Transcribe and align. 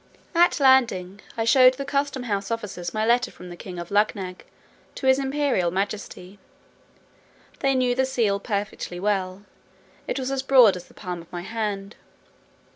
At 0.33 0.59
landing, 0.59 1.21
I 1.37 1.45
showed 1.45 1.75
the 1.75 1.85
custom 1.85 2.23
house 2.23 2.49
officers 2.49 2.91
my 2.91 3.05
letter 3.05 3.29
from 3.29 3.49
the 3.51 3.55
king 3.55 3.77
of 3.77 3.89
Luggnagg 3.91 4.45
to 4.95 5.05
his 5.05 5.19
imperial 5.19 5.69
majesty. 5.69 6.39
They 7.59 7.75
knew 7.75 7.93
the 7.93 8.07
seal 8.07 8.39
perfectly 8.39 8.99
well; 8.99 9.43
it 10.07 10.17
was 10.17 10.31
as 10.31 10.41
broad 10.41 10.75
as 10.75 10.85
the 10.85 10.95
palm 10.95 11.21
of 11.21 11.31
my 11.31 11.41
hand. 11.41 11.97